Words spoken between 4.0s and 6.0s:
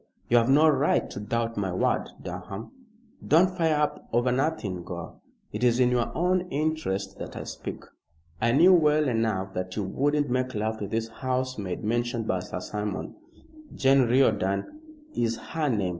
over nothing, Gore. It is in